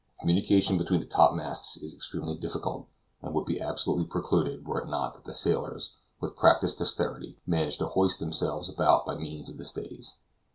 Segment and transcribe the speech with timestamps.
[0.19, 2.87] Communication between the top masts is extremely difficult,
[3.21, 7.77] and would be absolutely precluded, were it not that the sailors, with practiced dexterity, manage
[7.77, 10.15] to hoist themselves about by means of the stays.